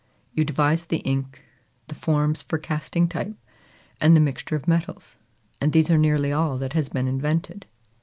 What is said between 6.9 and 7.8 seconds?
invented.